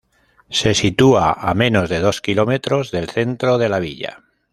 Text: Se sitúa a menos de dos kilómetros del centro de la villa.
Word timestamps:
Se 0.49 0.73
sitúa 0.73 1.31
a 1.31 1.53
menos 1.53 1.87
de 1.87 1.99
dos 1.99 2.21
kilómetros 2.21 2.89
del 2.89 3.07
centro 3.11 3.59
de 3.59 3.69
la 3.69 3.77
villa. 3.77 4.23